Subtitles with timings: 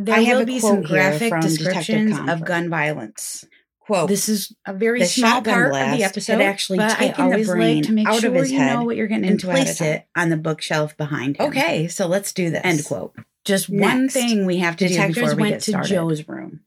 [0.00, 3.44] There I have will be some graphic descriptions of gun violence.
[3.80, 7.44] Quote, This is a very small part of the episode, actually but I taken the
[7.44, 9.32] brain like to make out sure of his you head know what you're getting and
[9.32, 9.88] into ahead of placed time.
[9.88, 11.48] it on the bookshelf behind him.
[11.48, 12.60] Okay, so let's do this.
[12.62, 13.16] End quote.
[13.44, 15.88] Just one thing we have to do before we went get to started.
[15.88, 16.60] Joe's room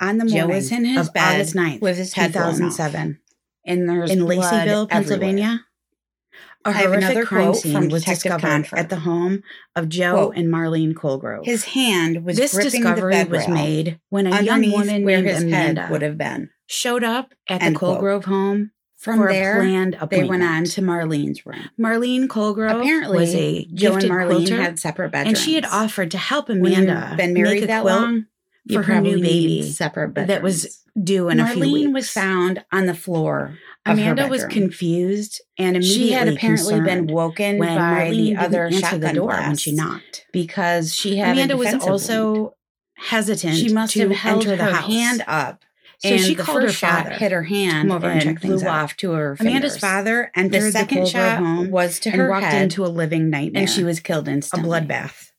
[0.00, 2.46] on the Joe morning was in his of bed August 9th, with his head blown
[2.46, 2.54] off.
[2.54, 3.20] 2007,
[3.64, 5.60] and there's in Laceyville, everywhere.
[6.64, 8.76] A horrific another crime quote scene was discovered Confer.
[8.76, 9.42] at the home
[9.74, 11.44] of Joe Quote, and Marlene Colegrove.
[11.44, 15.42] His hand was this gripping the discovery was made when a young woman named his
[15.42, 16.50] Amanda would have been.
[16.66, 18.00] showed up at the End quote.
[18.00, 21.68] Colegrove home From for there, a planned they went on to Marlene's room.
[21.80, 25.38] Marlene Colegrove Apparently, was a Joe and Marlene quilter, had separate bedrooms.
[25.38, 28.26] and she had offered to help Amanda been married that long,
[28.72, 30.28] for her new baby separate bedrooms.
[30.28, 31.92] that was due in a few Marlene weeks.
[31.94, 33.58] was found on the floor.
[33.84, 39.00] Amanda was confused and She had apparently been woken when by Marlene the other shotgun
[39.00, 40.26] the door when she knocked.
[40.32, 42.50] because she had Amanda was also wound.
[42.94, 43.56] hesitant.
[43.56, 44.86] She must to have held enter her house.
[44.86, 45.64] hand up.
[45.98, 48.66] So and she called her shot father hit her hand over and and flew out.
[48.66, 52.28] off to her Amanda's father entered the second the shot home was to and her
[52.30, 55.30] walked head, into a living nightmare, and she was killed in a bloodbath.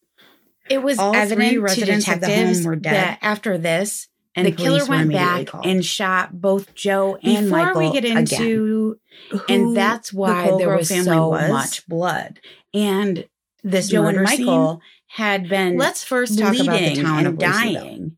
[0.70, 2.94] It was All evident to residents of the home detectives were dead.
[2.94, 5.66] that after this, And the the killer went back called.
[5.66, 8.18] and shot both Joe and Before Michael we get again.
[8.18, 9.00] into
[9.30, 12.40] who and that's the why there was family so was, much blood.
[12.74, 13.26] and
[13.64, 17.38] this Joe and murder scene, Michael had been Let's first talk about the town and
[17.38, 18.18] dying.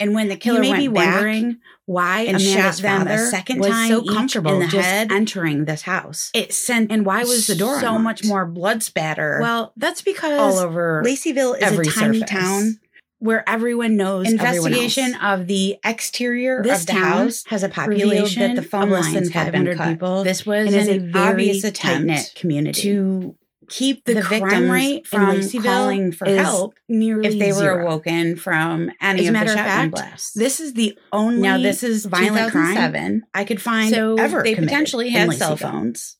[0.00, 3.06] And when the killer you may went be back wondering why and Amanda's shot them
[3.06, 6.30] a second was time so comfortable in the just head, entering this house.
[6.34, 8.02] it sent and why was the door so unlocked?
[8.02, 12.30] much more blood spatter Well, that's because all over Laceyville is a tiny surface.
[12.30, 12.80] town
[13.18, 17.68] where everyone knows investigation everyone of the exterior This of the town house has a
[17.68, 19.88] population that the phone of less than lines had been 500 cut.
[19.90, 20.24] people.
[20.24, 22.82] This was and is a an very obvious attempt community.
[22.82, 23.36] to
[23.68, 27.86] keep the, the, crime rate from calling for help nearly if they were zero.
[27.86, 30.32] awoken from any As a of matter the of fact, blasts.
[30.34, 33.22] This is the only now this is violent crime 2007.
[33.34, 36.16] I could find so ever they potentially had cell phones.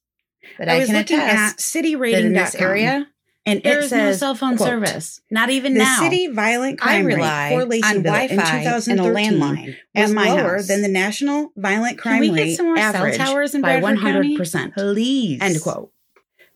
[0.58, 3.06] But I I, was can looking at city that rating in this area,
[3.46, 5.20] and there it is no cell phone quote, service.
[5.30, 5.98] Not even The now.
[6.00, 10.32] city violent crime rely rate for on Laceyville in and a 2013 landline was my
[10.32, 10.68] lower house.
[10.68, 13.60] than the national violent crime Can we rate get some more cell average towers in
[13.60, 14.74] by 100%.
[14.74, 15.38] Please.
[15.40, 15.90] End quote.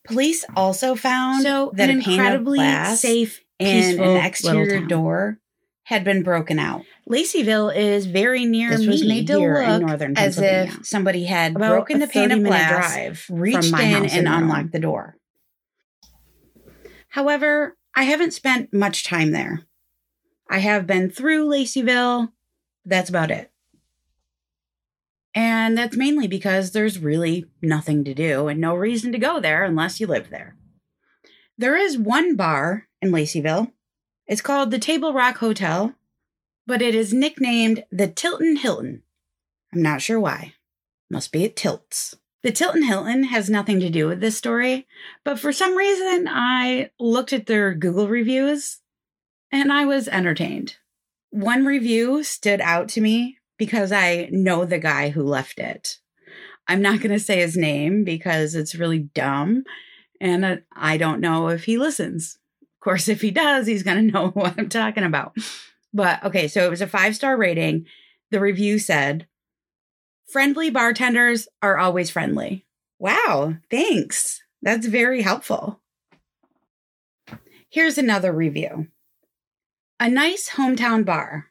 [0.04, 4.80] Police also found So that an a pane of incredibly glass safe, and an exterior
[4.86, 5.38] door
[5.82, 6.82] had been broken out.
[7.08, 11.24] Laceyville is very near This me made to here in look northern as if somebody
[11.24, 15.17] had About broken the pane of glass, drive reached in and unlocked the door.
[17.18, 19.66] However, I haven't spent much time there.
[20.48, 22.30] I have been through Laceyville.
[22.84, 23.50] That's about it.
[25.34, 29.64] And that's mainly because there's really nothing to do and no reason to go there
[29.64, 30.54] unless you live there.
[31.58, 33.72] There is one bar in Laceyville.
[34.28, 35.96] It's called the Table Rock Hotel,
[36.68, 39.02] but it is nicknamed the Tilton Hilton.
[39.74, 40.54] I'm not sure why.
[41.10, 42.14] Must be at Tilts.
[42.42, 44.86] The Tilton Hilton has nothing to do with this story,
[45.24, 48.78] but for some reason I looked at their Google reviews
[49.50, 50.76] and I was entertained.
[51.30, 55.98] One review stood out to me because I know the guy who left it.
[56.68, 59.64] I'm not going to say his name because it's really dumb
[60.20, 62.38] and I don't know if he listens.
[62.62, 65.36] Of course, if he does, he's going to know what I'm talking about.
[65.92, 67.86] But okay, so it was a five star rating.
[68.30, 69.26] The review said,
[70.28, 72.66] Friendly bartenders are always friendly.
[72.98, 74.42] Wow, thanks.
[74.60, 75.80] That's very helpful.
[77.70, 78.88] Here's another review
[79.98, 81.46] A nice hometown bar.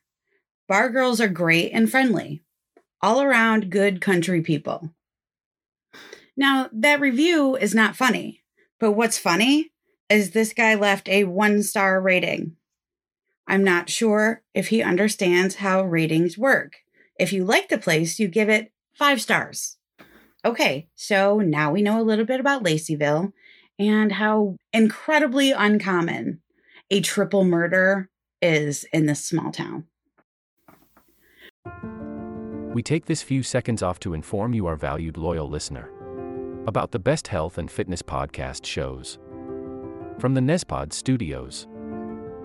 [0.68, 2.44] Bar girls are great and friendly,
[3.02, 4.94] all around good country people.
[6.36, 8.44] Now, that review is not funny,
[8.80, 9.72] but what's funny
[10.08, 12.58] is this guy left a one star rating.
[13.48, 16.76] I'm not sure if he understands how ratings work.
[17.20, 19.78] If you like the place, you give it five stars.
[20.46, 23.34] Okay, so now we know a little bit about Laceyville
[23.80, 26.42] and how incredibly uncommon
[26.90, 28.10] a triple murder
[28.42, 29.86] is in this small town.
[32.74, 35.90] We take this few seconds off to inform you, our valued loyal listener,
[36.68, 39.18] about the best health and fitness podcast shows.
[40.20, 41.68] From the Nezpod studios.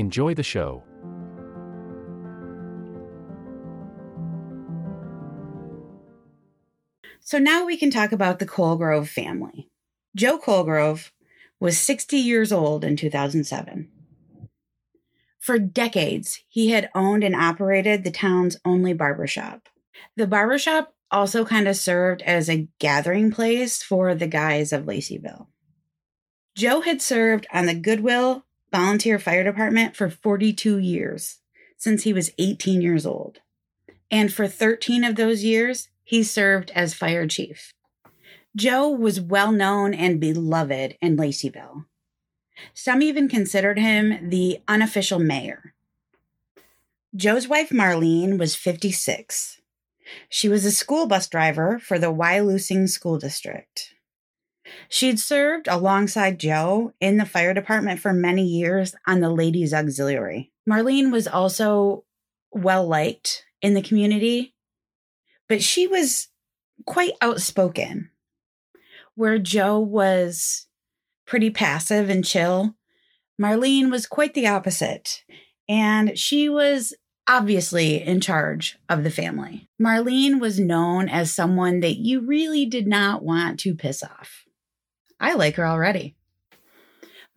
[0.00, 0.82] Enjoy the show.
[7.20, 9.68] So now we can talk about the Colegrove family.
[10.16, 11.10] Joe Colegrove
[11.60, 13.90] was 60 years old in 2007.
[15.38, 19.68] For decades, he had owned and operated the town's only barbershop.
[20.16, 25.48] The barbershop also kind of served as a gathering place for the guys of Laceyville.
[26.56, 31.38] Joe had served on the Goodwill Volunteer Fire Department for 42 years,
[31.76, 33.40] since he was 18 years old.
[34.10, 37.72] And for 13 of those years, he served as fire chief.
[38.56, 41.86] Joe was well known and beloved in Laceyville.
[42.74, 45.74] Some even considered him the unofficial mayor.
[47.14, 49.60] Joe's wife Marlene was 56.
[50.28, 53.94] She was a school bus driver for the Wyalusing School District.
[54.88, 60.52] She'd served alongside Joe in the fire department for many years on the Ladies Auxiliary.
[60.68, 62.04] Marlene was also
[62.52, 64.54] well liked in the community,
[65.48, 66.28] but she was
[66.86, 68.10] quite outspoken.
[69.14, 70.66] Where Joe was
[71.26, 72.74] pretty passive and chill,
[73.40, 75.24] Marlene was quite the opposite,
[75.68, 76.94] and she was
[77.28, 79.68] obviously in charge of the family.
[79.80, 84.44] Marlene was known as someone that you really did not want to piss off.
[85.20, 86.16] I like her already.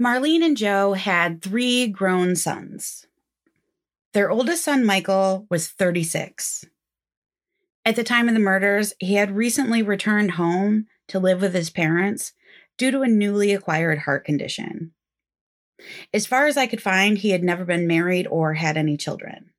[0.02, 3.06] Marlene and Joe had three grown sons.
[4.14, 6.66] Their oldest son, Michael, was 36.
[7.86, 11.70] At the time of the murders, he had recently returned home to live with his
[11.70, 12.34] parents
[12.78, 14.94] due to a newly acquired heart condition.
[16.14, 19.52] As far as I could find, he had never been married or had any children.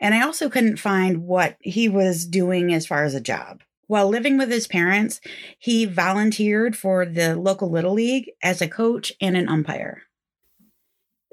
[0.00, 3.62] And I also couldn't find what he was doing as far as a job.
[3.90, 5.20] While living with his parents,
[5.58, 10.02] he volunteered for the local Little League as a coach and an umpire.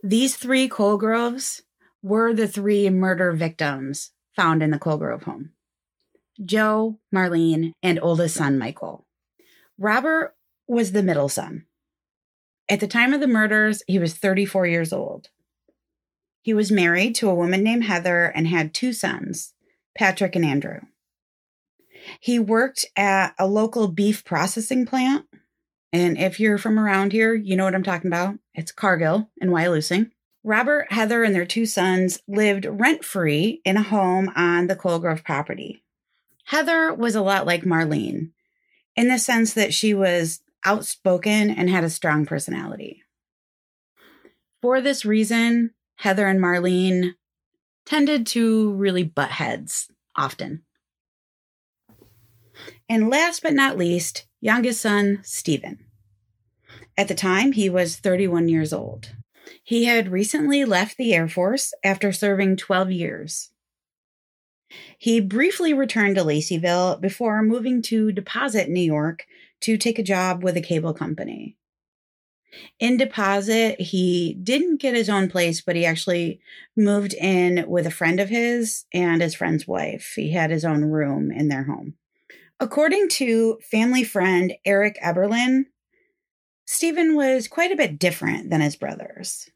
[0.01, 1.61] These three Colegroves
[2.01, 5.51] were the three murder victims found in the Colegrove home
[6.43, 9.05] Joe, Marlene, and oldest son Michael.
[9.77, 10.33] Robert
[10.67, 11.67] was the middle son.
[12.67, 15.29] At the time of the murders, he was 34 years old.
[16.41, 19.53] He was married to a woman named Heather and had two sons,
[19.95, 20.79] Patrick and Andrew.
[22.19, 25.25] He worked at a local beef processing plant.
[25.93, 28.35] And if you're from around here, you know what I'm talking about.
[28.53, 30.11] It's Cargill in Wyalusing.
[30.43, 35.23] Robert, Heather, and their two sons lived rent free in a home on the Colegrove
[35.23, 35.83] property.
[36.45, 38.31] Heather was a lot like Marlene
[38.95, 43.03] in the sense that she was outspoken and had a strong personality.
[44.61, 47.15] For this reason, Heather and Marlene
[47.85, 50.63] tended to really butt heads often.
[52.89, 55.85] And last but not least, youngest son, Stephen.
[56.97, 59.13] At the time, he was 31 years old.
[59.63, 63.51] He had recently left the Air Force after serving 12 years.
[64.97, 69.25] He briefly returned to Laceyville before moving to Deposit, New York,
[69.61, 71.57] to take a job with a cable company.
[72.79, 76.39] In Deposit, he didn't get his own place, but he actually
[76.75, 80.13] moved in with a friend of his and his friend's wife.
[80.15, 81.95] He had his own room in their home.
[82.59, 85.65] According to family friend Eric Eberlin,
[86.65, 89.49] Stephen was quite a bit different than his brothers.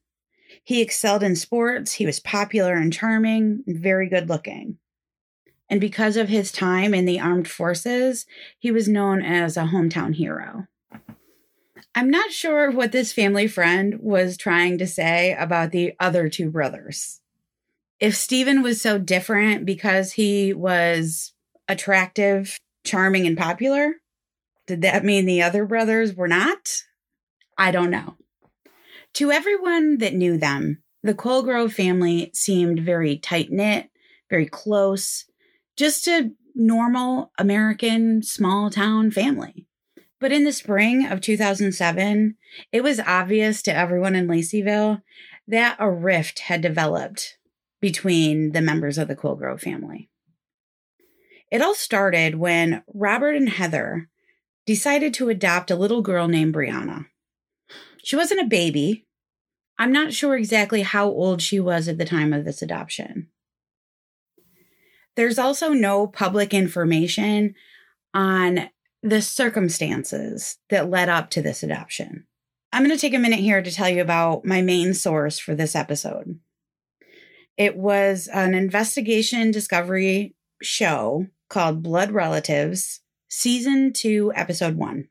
[0.64, 4.78] He excelled in sports, he was popular and charming, very good looking.
[5.68, 8.26] And because of his time in the armed forces,
[8.60, 10.68] he was known as a hometown hero.
[11.96, 16.52] I'm not sure what this family friend was trying to say about the other two
[16.52, 17.22] brothers.
[18.00, 21.34] If Stephen was so different because he was
[21.68, 23.96] attractive, charming, and popular,
[24.68, 26.84] did that mean the other brothers were not?
[27.58, 28.16] I don't know.
[29.16, 33.90] To everyone that knew them, the Colegrove family seemed very tight knit,
[34.30, 35.26] very close,
[35.76, 39.68] just a normal American small town family.
[40.20, 42.36] But in the spring of 2007,
[42.72, 45.02] it was obvious to everyone in Laceyville
[45.48, 47.38] that a rift had developed
[47.82, 50.10] between the members of the Colegrove family.
[51.52, 54.10] It all started when Robert and Heather
[54.66, 57.08] decided to adopt a little girl named Brianna.
[58.04, 59.06] She wasn't a baby.
[59.78, 63.28] I'm not sure exactly how old she was at the time of this adoption.
[65.18, 67.56] There's also no public information
[68.14, 68.70] on
[69.04, 72.28] the circumstances that led up to this adoption.
[72.72, 75.54] I'm going to take a minute here to tell you about my main source for
[75.54, 76.40] this episode.
[77.58, 85.10] It was an investigation discovery show called Blood Relatives, season two, episode one.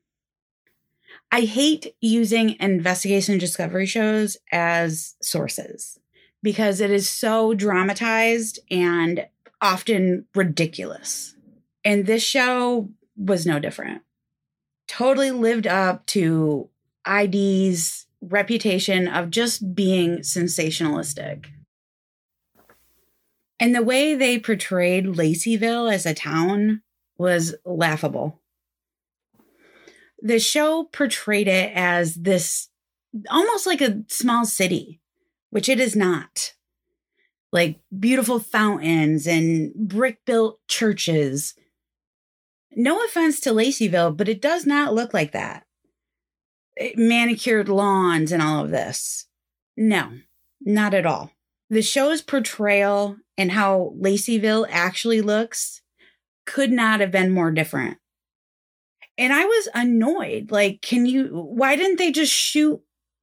[1.30, 6.00] I hate using investigation discovery shows as sources
[6.42, 9.26] because it is so dramatized and
[9.61, 11.37] often ridiculous.
[11.85, 14.02] And this show was no different.
[14.88, 16.70] Totally lived up to
[17.06, 21.47] ID's reputation of just being sensationalistic.
[23.61, 26.83] And the way they portrayed Laceyville as a town
[27.19, 28.40] was laughable.
[30.23, 32.69] The show portrayed it as this
[33.31, 35.00] almost like a small city,
[35.50, 36.55] which it is not
[37.52, 41.55] like beautiful fountains and brick built churches.
[42.73, 45.64] No offense to Laceyville, but it does not look like that.
[46.79, 49.26] Eh, manicured lawns and all of this.
[49.76, 50.12] No,
[50.61, 51.33] not at all.
[51.71, 55.83] The show's portrayal and how Laceyville actually looks
[56.47, 57.99] could not have been more different.
[59.17, 60.50] And I was annoyed.
[60.50, 62.83] Like, can you, why didn't they just shoot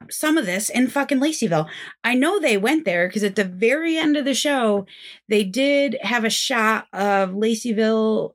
[0.09, 1.67] some of this in fucking Laceyville.
[2.03, 4.85] I know they went there because at the very end of the show,
[5.27, 8.33] they did have a shot of Laceyville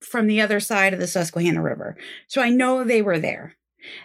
[0.00, 1.96] from the other side of the Susquehanna River.
[2.26, 3.56] So I know they were there.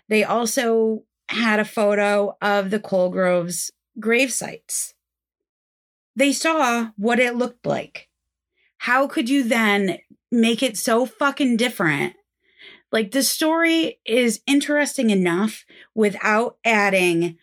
[0.10, 4.94] They also had a photo of the Colegrove's grave sites.
[6.17, 8.09] They saw what it looked like.
[8.79, 12.15] How could you then make it so fucking different
[12.91, 17.38] like the story is interesting enough without adding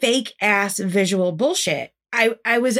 [0.00, 1.92] fake ass visual bullshit.
[2.12, 2.78] I I was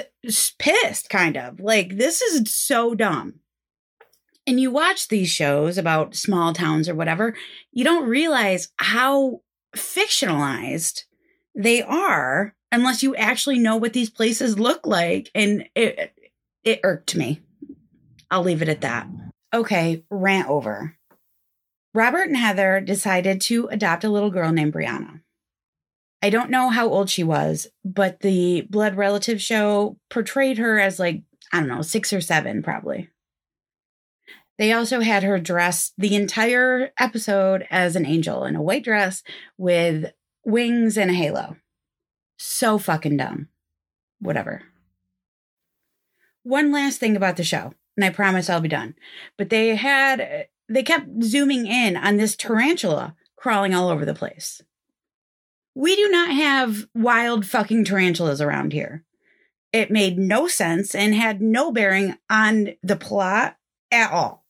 [0.58, 1.60] pissed kind of.
[1.60, 3.40] Like this is so dumb.
[4.46, 7.36] And you watch these shows about small towns or whatever,
[7.70, 9.42] you don't realize how
[9.76, 11.02] fictionalized
[11.54, 16.12] they are unless you actually know what these places look like and it
[16.64, 17.40] it irked me.
[18.30, 19.06] I'll leave it at that.
[19.54, 20.96] Okay, rant over.
[21.94, 25.22] Robert and Heather decided to adopt a little girl named Brianna.
[26.22, 30.98] I don't know how old she was, but the blood relative show portrayed her as
[30.98, 31.22] like,
[31.52, 33.08] I don't know, six or seven, probably.
[34.58, 39.22] They also had her dressed the entire episode as an angel in a white dress
[39.56, 40.12] with
[40.44, 41.56] wings and a halo.
[42.38, 43.48] So fucking dumb.
[44.20, 44.62] Whatever.
[46.44, 48.94] One last thing about the show, and I promise I'll be done.
[49.36, 54.62] But they had they kept zooming in on this tarantula crawling all over the place.
[55.74, 59.04] We do not have wild fucking tarantulas around here.
[59.72, 63.56] It made no sense and had no bearing on the plot
[63.90, 64.44] at all.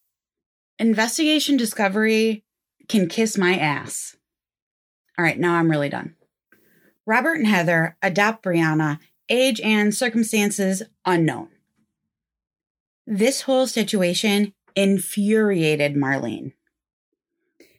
[0.79, 2.45] Investigation Discovery
[2.89, 4.17] can kiss my ass.
[5.19, 6.15] All right, now I'm really done.
[7.09, 8.99] Robert and Heather adopt Brianna,
[9.31, 11.49] age and circumstances unknown.
[13.07, 16.53] This whole situation infuriated Marlene.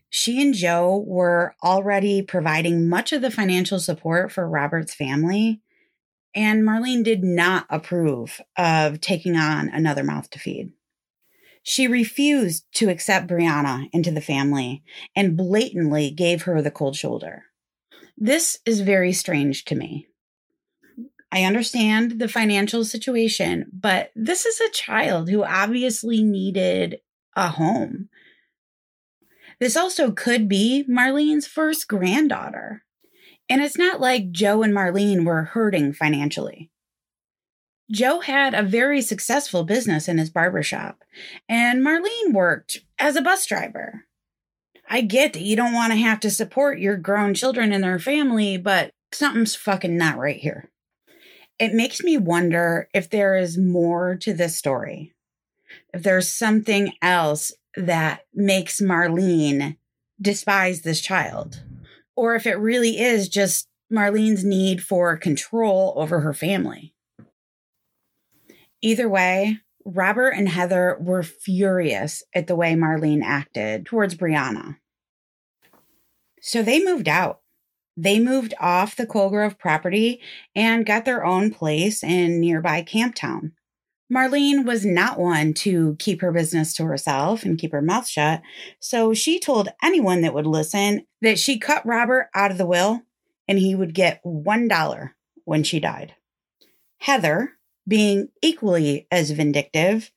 [0.09, 5.62] She and Joe were already providing much of the financial support for Robert's family,
[6.33, 10.71] And Marlene did not approve of taking on another mouth to feed.
[11.62, 14.81] She refused to accept Brianna into the family
[15.15, 17.43] and blatantly gave her the cold shoulder.
[18.21, 20.07] This is very strange to me.
[21.31, 26.99] I understand the financial situation, but this is a child who obviously needed
[27.38, 28.09] a home.
[29.61, 32.83] This also could be Marlene's first granddaughter.
[33.47, 36.71] And it's not like Joe and Marlene were hurting financially.
[37.89, 41.03] Joe had a very successful business in his barbershop,
[41.47, 44.05] and Marlene worked as a bus driver.
[44.89, 48.00] I get that you don't want to have to support your grown children and their
[48.00, 50.72] family, but something's fucking not right here.
[51.60, 55.13] It makes me wonder if there is more to this story.
[55.93, 59.77] If there's something else that makes Marlene
[60.19, 61.62] despise this child,
[62.15, 66.93] or if it really is just Marlene's need for control over her family.
[68.81, 74.77] Either way, Robert and Heather were furious at the way Marlene acted towards Brianna.
[76.50, 77.41] So they moved out.
[77.96, 80.20] They moved off the Colegrove property
[80.56, 83.51] and got their own place in nearby Camptown.
[84.12, 88.41] Marlene was not one to keep her business to herself and keep her mouth shut,
[88.79, 93.03] so she told anyone that would listen that she cut Robert out of the will
[93.48, 95.12] and he would get $1
[95.46, 96.15] when she died.
[96.98, 100.10] Heather, being equally as vindictive,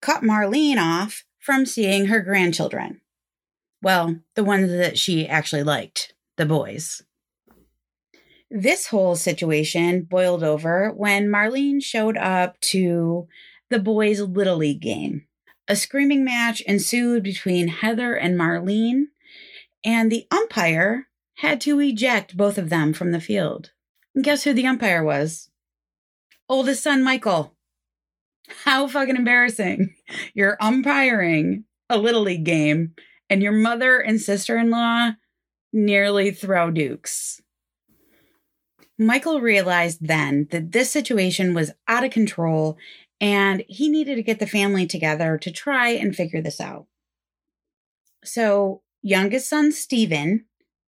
[0.00, 3.02] cut Marlene off from seeing her grandchildren.
[3.82, 7.02] Well, the ones that she actually liked, the boys.
[8.50, 13.26] This whole situation boiled over when Marlene showed up to
[13.70, 15.26] the boys' Little League game.
[15.68, 19.06] A screaming match ensued between Heather and Marlene,
[19.84, 23.72] and the umpire had to eject both of them from the field.
[24.14, 25.50] And guess who the umpire was?
[26.48, 27.56] Oldest son, Michael.
[28.64, 29.94] How fucking embarrassing.
[30.34, 32.94] You're umpiring a Little League game,
[33.28, 35.12] and your mother and sister in law
[35.72, 37.40] nearly throw dukes.
[38.98, 42.78] Michael realized then that this situation was out of control
[43.20, 46.86] and he needed to get the family together to try and figure this out.
[48.24, 50.46] So, youngest son Stephen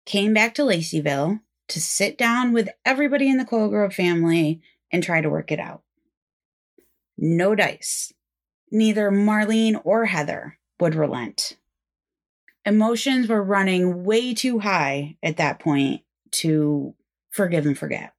[0.07, 4.61] came back to Laceyville to sit down with everybody in the Colegrove family
[4.93, 5.83] and try to work it out.
[7.17, 8.13] No dice.
[8.71, 11.57] Neither Marlene or Heather would relent.
[12.67, 16.01] Emotions were running way too high at that point
[16.31, 16.95] to
[17.31, 18.15] forgive and forget.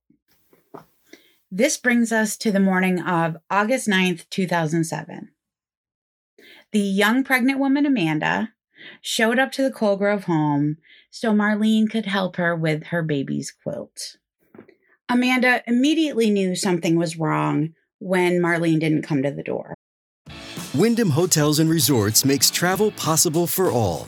[1.51, 5.29] This brings us to the morning of August 9th, 2007.
[6.71, 8.53] The young pregnant woman, Amanda,
[9.01, 10.77] showed up to the Colegrove home
[11.10, 14.17] so Marlene could help her with her baby's quilt.
[15.10, 19.73] Amanda immediately knew something was wrong when Marlene didn't come to the door.
[20.75, 24.08] Wyndham Hotels and Resorts makes travel possible for all.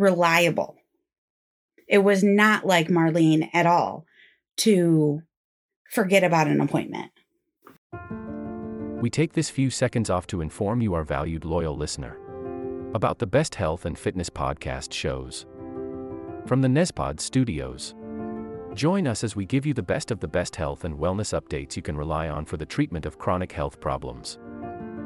[0.00, 0.78] Reliable.
[1.86, 4.06] It was not like Marlene at all
[4.56, 5.20] to
[5.90, 7.10] forget about an appointment.
[9.02, 12.16] We take this few seconds off to inform you, our valued loyal listener,
[12.94, 15.44] about the best health and fitness podcast shows
[16.46, 17.94] from the Nezpod studios.
[18.72, 21.76] Join us as we give you the best of the best health and wellness updates
[21.76, 24.38] you can rely on for the treatment of chronic health problems.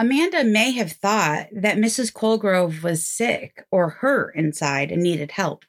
[0.00, 2.12] Amanda may have thought that Mrs.
[2.12, 5.64] Colegrove was sick or hurt inside and needed help.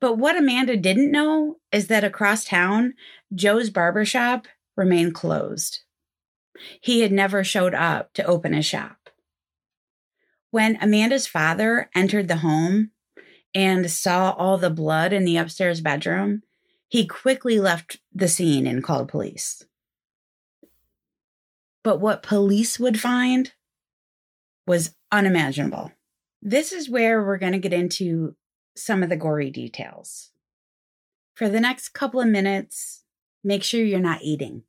[0.00, 2.94] But what Amanda didn't know is that across town,
[3.34, 5.80] Joe's barbershop remained closed.
[6.80, 9.10] He had never showed up to open his shop.
[10.52, 12.92] When Amanda's father entered the home
[13.52, 16.42] and saw all the blood in the upstairs bedroom,
[16.86, 19.64] he quickly left the scene and called police.
[21.84, 23.52] But what police would find
[24.66, 25.92] was unimaginable.
[26.42, 28.34] This is where we're going to get into
[28.76, 30.30] some of the gory details.
[31.34, 33.04] For the next couple of minutes,
[33.44, 34.62] make sure you're not eating.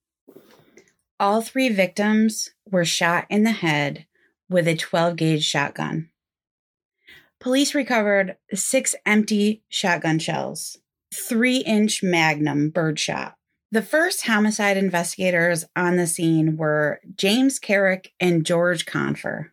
[1.19, 4.05] All three victims were shot in the head
[4.49, 6.09] with a 12 gauge shotgun.
[7.39, 10.79] Police recovered six empty shotgun shells,
[11.13, 13.34] three inch magnum birdshot,
[13.71, 19.51] the first homicide investigators on the scene were James Carrick and George Confer.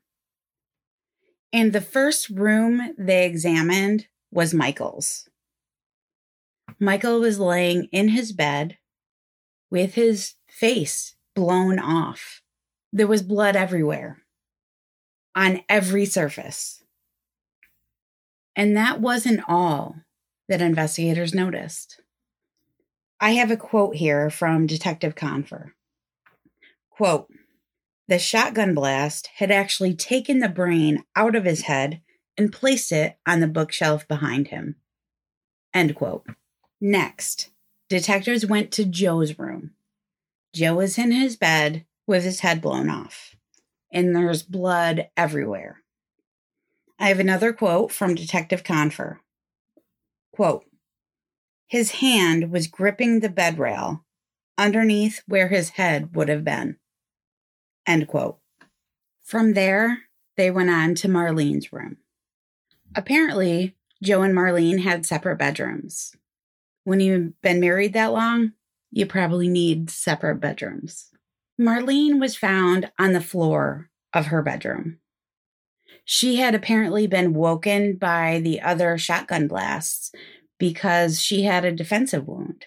[1.52, 5.28] And the first room they examined was Michael's.
[6.78, 8.78] Michael was laying in his bed
[9.70, 12.42] with his face blown off.
[12.92, 14.18] There was blood everywhere,
[15.34, 16.82] on every surface.
[18.54, 19.96] And that wasn't all
[20.48, 22.01] that investigators noticed.
[23.22, 25.74] I have a quote here from Detective Confer.
[26.90, 27.28] Quote,
[28.08, 32.00] the shotgun blast had actually taken the brain out of his head
[32.36, 34.74] and placed it on the bookshelf behind him.
[35.72, 36.26] End quote.
[36.80, 37.50] Next,
[37.88, 39.70] detectives went to Joe's room.
[40.52, 43.36] Joe was in his bed with his head blown off,
[43.92, 45.82] and there's blood everywhere.
[46.98, 49.20] I have another quote from Detective Confer.
[50.34, 50.64] Quote,
[51.72, 54.04] his hand was gripping the bed rail
[54.58, 56.76] underneath where his head would have been.
[57.86, 58.36] End quote.
[59.24, 60.00] From there,
[60.36, 61.96] they went on to Marlene's room.
[62.94, 66.14] Apparently, Joe and Marlene had separate bedrooms.
[66.84, 68.52] When you've been married that long,
[68.90, 71.08] you probably need separate bedrooms.
[71.58, 74.98] Marlene was found on the floor of her bedroom.
[76.04, 80.12] She had apparently been woken by the other shotgun blasts
[80.62, 82.66] because she had a defensive wound.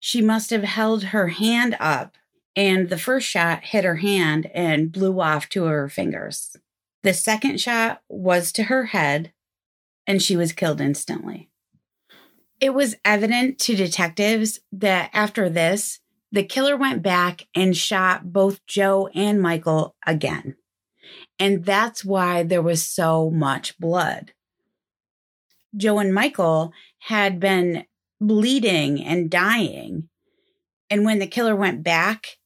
[0.00, 2.16] She must have held her hand up,
[2.56, 6.56] and the first shot hit her hand and blew off two of her fingers.
[7.02, 9.34] The second shot was to her head,
[10.06, 11.50] and she was killed instantly.
[12.58, 16.00] It was evident to detectives that after this,
[16.32, 20.56] the killer went back and shot both Joe and Michael again.
[21.38, 24.32] And that's why there was so much blood.
[25.76, 27.84] Joe and Michael had been
[28.20, 30.08] bleeding and dying.
[30.90, 32.38] And when the killer went back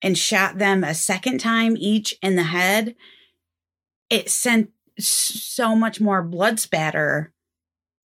[0.00, 2.94] and shot them a second time each in the head,
[4.10, 7.32] it sent so much more blood spatter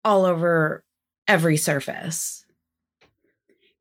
[0.04, 0.84] all over
[1.26, 2.44] every surface.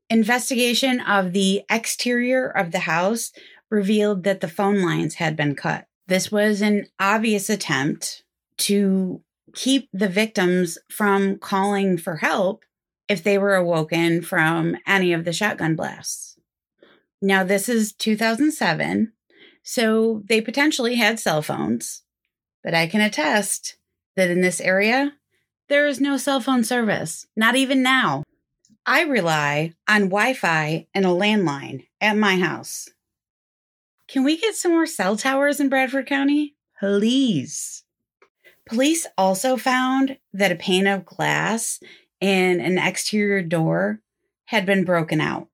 [0.09, 3.31] Investigation of the exterior of the house
[3.69, 5.87] revealed that the phone lines had been cut.
[6.07, 8.23] This was an obvious attempt
[8.57, 9.21] to
[9.55, 12.63] keep the victims from calling for help
[13.07, 16.37] if they were awoken from any of the shotgun blasts.
[17.21, 19.13] Now, this is 2007,
[19.63, 22.03] so they potentially had cell phones,
[22.63, 23.77] but I can attest
[24.15, 25.13] that in this area,
[25.69, 28.23] there is no cell phone service, not even now.
[28.85, 32.89] I rely on Wi Fi and a landline at my house.
[34.09, 36.55] Can we get some more cell towers in Bradford County?
[36.79, 37.82] Please.
[38.65, 41.79] Police also found that a pane of glass
[42.21, 43.99] in an exterior door
[44.45, 45.49] had been broken out.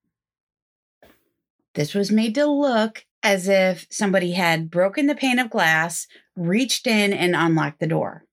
[1.74, 6.88] This was made to look as if somebody had broken the pane of glass, reached
[6.88, 8.26] in, and unlocked the door.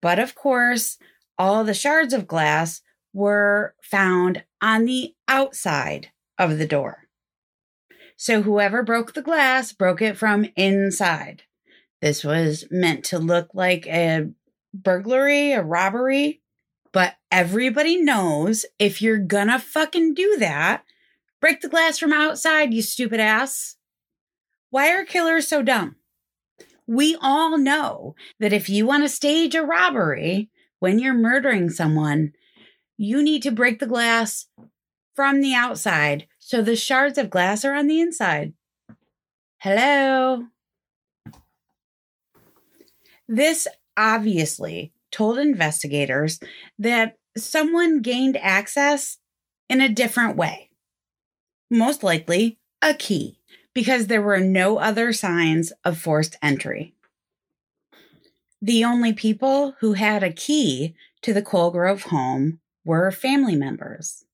[0.00, 0.98] But of course,
[1.38, 7.08] all the shards of glass were found on the outside of the door.
[8.16, 11.42] So whoever broke the glass broke it from inside.
[12.00, 14.30] This was meant to look like a
[14.74, 16.42] burglary, a robbery,
[16.92, 20.84] but everybody knows if you're gonna fucking do that,
[21.40, 23.76] Break the glass from outside, you stupid ass.
[24.70, 25.96] Why are killers so dumb?
[26.86, 32.32] We all know that if you want to stage a robbery when you're murdering someone,
[32.96, 34.46] you need to break the glass
[35.14, 38.54] from the outside so the shards of glass are on the inside.
[39.58, 40.46] Hello.
[43.28, 46.40] This obviously told investigators
[46.78, 49.18] that someone gained access
[49.68, 50.70] in a different way.
[51.70, 53.38] Most likely, a key,
[53.74, 56.94] because there were no other signs of forced entry.
[58.62, 64.24] The only people who had a key to the Colegrove home were family members.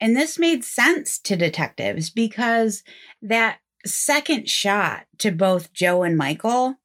[0.00, 2.82] And this made sense to detectives because
[3.22, 6.76] that second shot to both Joe and Michael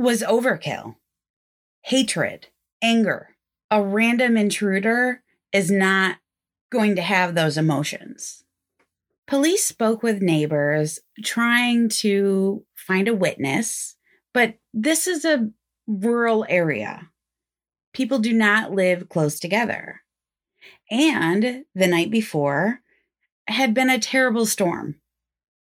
[0.00, 0.96] was overkill.
[1.82, 2.48] Hatred,
[2.82, 3.36] anger,
[3.70, 6.16] a random intruder is not
[6.72, 8.44] going to have those emotions.
[9.26, 13.96] Police spoke with neighbors trying to find a witness,
[14.32, 15.50] but this is a
[15.86, 17.10] rural area.
[17.92, 20.00] People do not live close together.
[20.90, 22.80] And the night before
[23.48, 24.96] had been a terrible storm.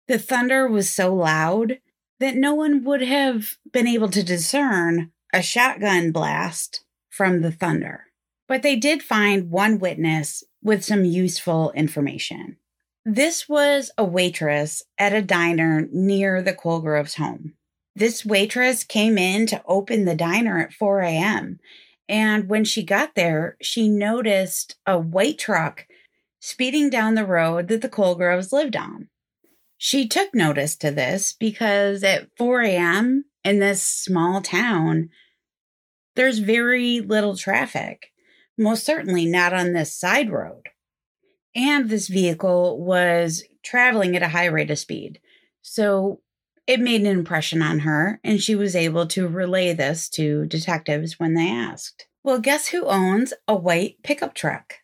[0.07, 1.79] The thunder was so loud
[2.23, 8.05] that no one would have been able to discern a shotgun blast from the thunder.
[8.47, 12.55] But they did find one witness with some useful information.
[13.03, 17.55] This was a waitress at a diner near the Colegroves home.
[17.93, 21.59] This waitress came in to open the diner at 4 a.m.
[22.07, 25.87] And when she got there, she noticed a white truck
[26.39, 29.09] speeding down the road that the Colegroves lived on.
[29.77, 33.25] She took notice to this because at 4 a.m.
[33.43, 35.09] in this small town,
[36.15, 38.11] there's very little traffic,
[38.57, 40.69] most certainly not on this side road.
[41.55, 45.19] And this vehicle was traveling at a high rate of speed.
[45.61, 46.21] So
[46.65, 51.19] it made an impression on her, and she was able to relay this to detectives
[51.19, 52.07] when they asked.
[52.23, 54.75] Well, guess who owns a white pickup truck?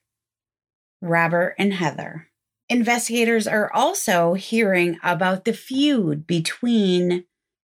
[1.02, 2.29] Robert and Heather.
[2.70, 7.26] Investigators are also hearing about the feud between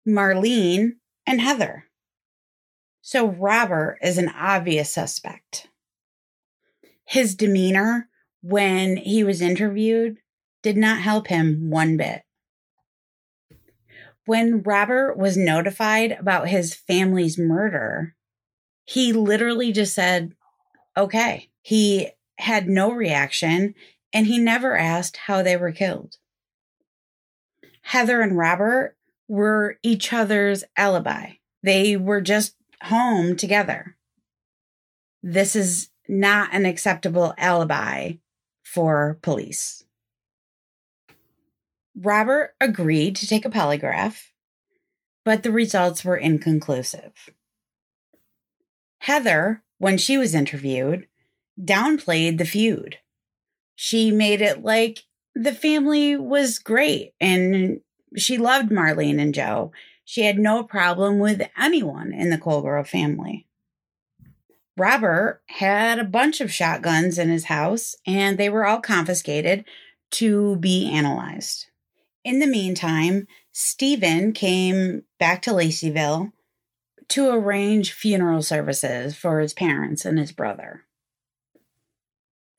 [0.09, 0.93] Marlene
[1.27, 1.85] and Heather.
[3.03, 5.69] So Robert is an obvious suspect.
[7.05, 8.09] His demeanor
[8.43, 10.19] when he was interviewed
[10.63, 12.23] did not help him one bit.
[14.25, 18.17] When Robert was notified about his family's murder,
[18.87, 20.33] he literally just said,
[20.97, 21.51] okay.
[21.63, 23.75] He had no reaction
[24.13, 26.17] and he never asked how they were killed.
[27.83, 28.97] Heather and Robert
[29.29, 31.33] were each other's alibi.
[31.63, 33.97] They were just home together.
[35.23, 38.15] This is not an acceptable alibi
[38.63, 39.85] for police.
[41.97, 44.31] Robert agreed to take a polygraph,
[45.25, 47.31] but the results were inconclusive.
[48.99, 51.07] Heather, when she was interviewed,
[51.61, 52.99] downplayed the feud.
[53.77, 57.81] She made it like the family was great and
[58.17, 59.71] she loved Marlene and Joe.
[60.05, 63.47] She had no problem with anyone in the Colegrove family.
[64.79, 69.65] Robert had a bunch of shotguns in his house and they were all confiscated
[70.13, 71.67] to be analyzed.
[72.25, 76.33] In the meantime, Stephen came back to Laceyville
[77.09, 80.86] to arrange funeral services for his parents and his brother.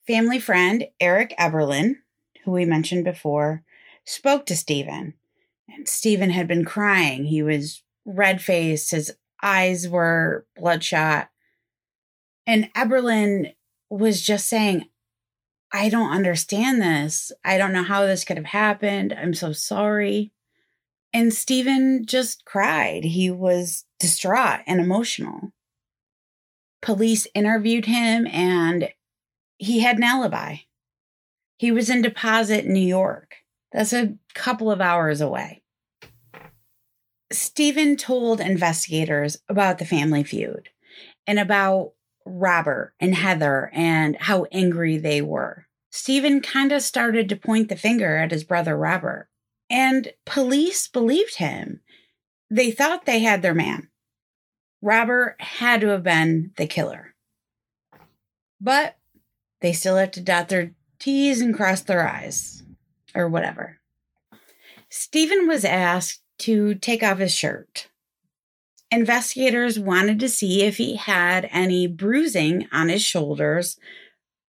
[0.07, 1.97] Family friend Eric Eberlin,
[2.45, 3.63] who we mentioned before,
[4.05, 5.15] spoke to Stephen.
[5.67, 7.25] And Stephen had been crying.
[7.25, 11.29] He was red faced, his eyes were bloodshot.
[12.45, 13.51] And Eberlin
[13.89, 14.85] was just saying,
[15.73, 17.33] I don't understand this.
[17.43, 19.13] I don't know how this could have happened.
[19.13, 20.31] I'm so sorry.
[21.13, 23.03] And Stephen just cried.
[23.03, 25.51] He was distraught and emotional.
[26.81, 28.89] Police interviewed him and
[29.57, 30.57] he had an alibi.
[31.57, 33.35] He was in Deposit in New York.
[33.71, 35.63] That's a couple of hours away.
[37.31, 40.69] Stephen told investigators about the family feud
[41.25, 41.91] and about
[42.25, 45.67] Robert and Heather and how angry they were.
[45.91, 49.29] Stephen kind of started to point the finger at his brother Robert.
[49.69, 51.81] And police believed him.
[52.49, 53.89] They thought they had their man.
[54.81, 57.15] Robert had to have been the killer.
[58.61, 58.96] But
[59.61, 62.63] they still have to dot their T's and cross their I's,
[63.13, 63.79] or whatever.
[64.89, 67.89] Stephen was asked to take off his shirt.
[68.89, 73.77] Investigators wanted to see if he had any bruising on his shoulders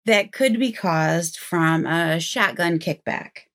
[0.05, 3.47] that could be caused from a shotgun kickback.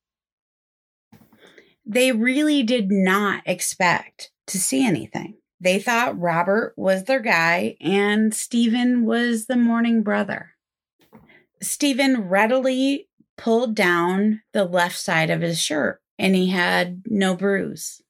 [1.85, 5.39] They really did not expect to see anything.
[5.61, 10.53] They thought Robert was their guy and Stephen was the mourning brother.
[11.61, 18.03] Stephen readily pulled down the left side of his shirt and he had no bruise.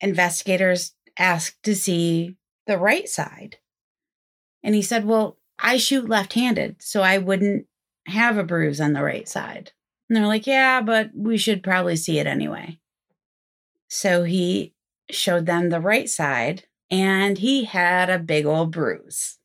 [0.00, 2.36] Investigators asked to see
[2.66, 3.56] the right side.
[4.62, 7.66] And he said, Well, I shoot left handed, so I wouldn't
[8.06, 9.72] have a bruise on the right side.
[10.08, 12.78] And they're like, Yeah, but we should probably see it anyway.
[13.88, 14.74] So he
[15.10, 19.38] showed them the right side and he had a big old bruise.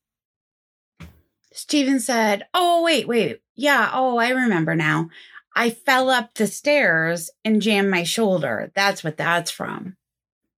[1.59, 3.41] Stephen said, Oh, wait, wait.
[3.53, 3.91] Yeah.
[3.93, 5.09] Oh, I remember now.
[5.53, 8.71] I fell up the stairs and jammed my shoulder.
[8.75, 9.97] That's what that's from.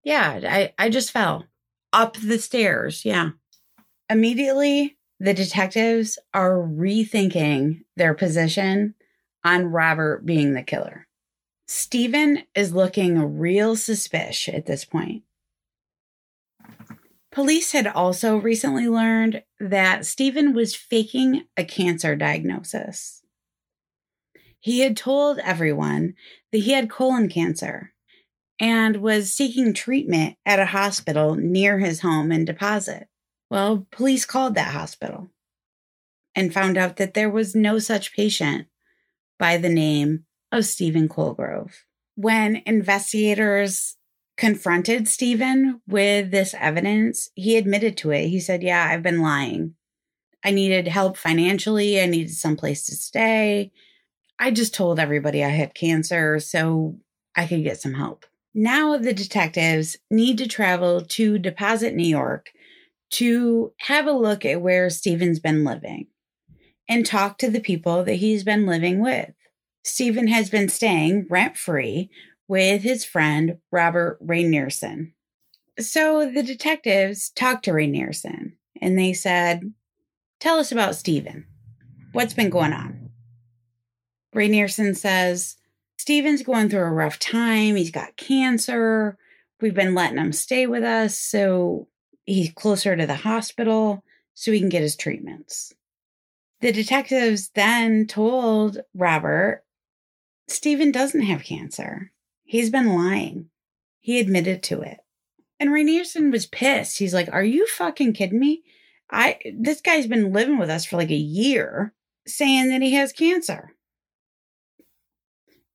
[0.03, 1.45] Yeah, I, I just fell
[1.91, 3.03] up the stairs.
[3.03, 3.31] Yeah.
[4.11, 8.93] Immediately, the detectives are rethinking their position
[9.43, 11.07] on Robert being the killer.
[11.67, 15.23] Stephen is looking real suspicious at this point.
[17.32, 23.22] Police had also recently learned that Stephen was faking a cancer diagnosis.
[24.60, 26.15] He had told everyone
[26.52, 27.94] that he had colon cancer
[28.60, 33.08] and was seeking treatment at a hospital near his home in Deposit.
[33.50, 35.30] Well, police called that hospital
[36.36, 38.67] and found out that there was no such patient
[39.39, 41.74] by the name of Stephen Colegrove.
[42.15, 43.98] When investigators
[44.41, 48.27] confronted Stephen with this evidence, he admitted to it.
[48.27, 49.75] He said, Yeah, I've been lying.
[50.43, 53.71] I needed help financially, I needed some place to stay.
[54.39, 56.97] I just told everybody I had cancer so
[57.36, 58.25] I could get some help.
[58.56, 62.49] Now the detectives need to travel to Deposit, New York
[63.12, 66.08] to have a look at where Stephen's been living
[66.89, 69.30] and talk to the people that he's been living with.
[69.84, 72.10] Stephen has been staying rent free
[72.51, 75.13] with his friend Robert Rainierson.
[75.79, 79.73] So the detectives talked to Rainierson and they said,
[80.41, 81.45] Tell us about Stephen.
[82.11, 83.11] What's been going on?
[84.35, 85.55] Rainierson says,
[85.97, 87.77] Stephen's going through a rough time.
[87.77, 89.17] He's got cancer.
[89.61, 91.87] We've been letting him stay with us so
[92.25, 95.71] he's closer to the hospital so he can get his treatments.
[96.59, 99.63] The detectives then told Robert
[100.49, 102.11] Stephen doesn't have cancer.
[102.51, 103.49] He's been lying.
[104.01, 104.97] He admitted to it.
[105.57, 106.99] And Rainierson was pissed.
[106.99, 108.63] He's like, Are you fucking kidding me?
[109.09, 111.93] I this guy's been living with us for like a year
[112.27, 113.71] saying that he has cancer.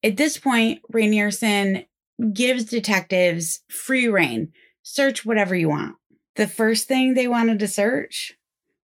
[0.04, 1.86] At this point, Rainierson
[2.34, 4.52] gives detectives free rein.
[4.82, 5.96] Search whatever you want.
[6.34, 8.34] The first thing they wanted to search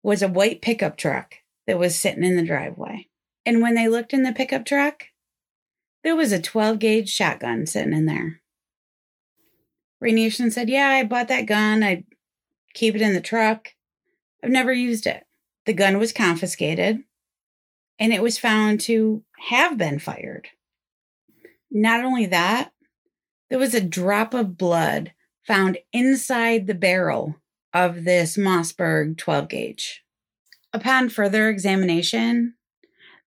[0.03, 1.35] was a white pickup truck
[1.67, 3.09] that was sitting in the driveway.
[3.45, 5.07] And when they looked in the pickup truck,
[6.03, 8.41] there was a 12 gauge shotgun sitting in there.
[10.03, 11.83] Rainierson said, Yeah, I bought that gun.
[11.83, 12.03] I
[12.73, 13.69] keep it in the truck.
[14.43, 15.25] I've never used it.
[15.65, 17.03] The gun was confiscated
[17.99, 20.49] and it was found to have been fired.
[21.71, 22.73] Not only that,
[23.49, 25.13] there was a drop of blood
[25.45, 27.35] found inside the barrel
[27.73, 30.03] of this Mossberg 12 gauge.
[30.73, 32.55] Upon further examination,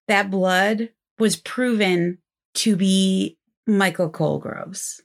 [0.08, 2.18] that blood was proven
[2.56, 5.02] to be Michael Colegrove's.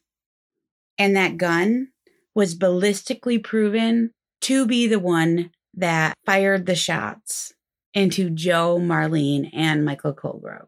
[0.98, 1.90] And that gun
[2.34, 4.12] was ballistically proven
[4.42, 7.54] to be the one that fired the shots
[7.94, 10.68] into Joe, Marlene, and Michael Colegrove.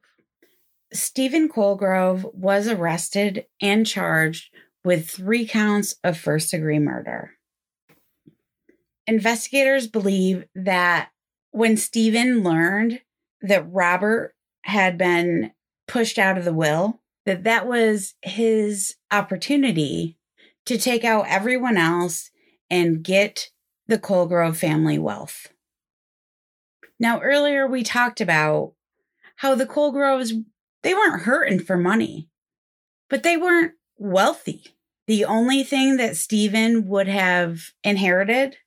[0.91, 7.31] Stephen Colegrove was arrested and charged with three counts of first degree murder.
[9.07, 11.09] Investigators believe that
[11.51, 13.01] when Stephen learned
[13.41, 15.51] that Robert had been
[15.87, 20.17] pushed out of the will, that that was his opportunity
[20.65, 22.31] to take out everyone else
[22.69, 23.49] and get
[23.87, 25.53] the Colegrove family wealth.
[26.99, 28.73] Now, earlier we talked about
[29.37, 30.33] how the Colegroves,
[30.83, 32.29] they weren't hurting for money,
[33.09, 34.75] but they weren't wealthy.
[35.07, 38.57] The only thing that Stephen would have inherited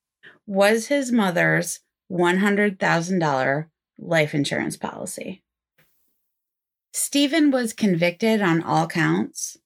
[0.46, 1.80] was his mother's
[2.12, 3.66] $100,000
[3.98, 5.42] life insurance policy.
[6.99, 9.59] Stephen was convicted on all counts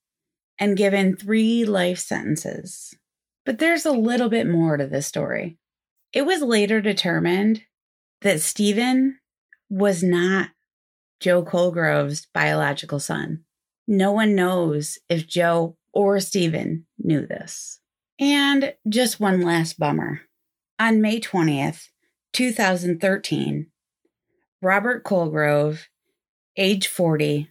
[0.58, 2.92] and given three life sentences.
[3.46, 5.56] But there's a little bit more to this story.
[6.12, 7.62] It was later determined
[8.22, 9.20] that Stephen
[9.68, 10.48] was not
[11.20, 13.44] Joe Colegrove's biological son.
[13.86, 17.78] No one knows if Joe or Stephen knew this.
[18.18, 20.22] And just one last bummer.
[20.80, 21.90] On May 20th,
[22.32, 23.68] 2013,
[24.60, 25.86] Robert Colegrove,
[26.60, 27.48] age 40,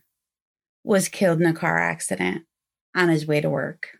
[0.83, 2.43] was killed in a car accident
[2.95, 3.97] on his way to work.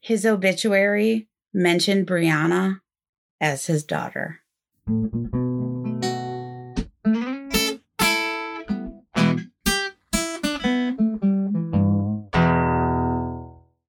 [0.00, 2.80] His obituary mentioned Brianna
[3.40, 4.40] as his daughter.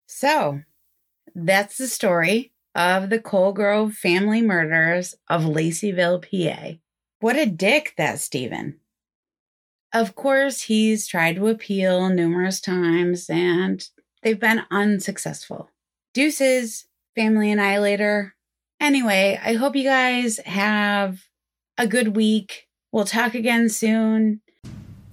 [0.05, 0.61] So,
[1.33, 6.77] that's the story of the Colegrove family murders of Laceyville, PA.
[7.21, 8.79] What a dick that Stephen.
[9.95, 13.87] Of course, he's tried to appeal numerous times and
[14.21, 15.69] they've been unsuccessful.
[16.13, 18.35] Deuces, Family Annihilator.
[18.81, 21.23] Anyway, I hope you guys have
[21.77, 22.67] a good week.
[22.91, 24.41] We'll talk again soon.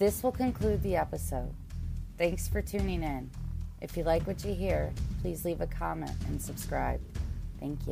[0.01, 1.55] This will conclude the episode.
[2.18, 3.30] Thanks for tuning in.
[3.80, 7.01] If you like what you hear, please leave a comment and subscribe.
[7.61, 7.78] Thank you.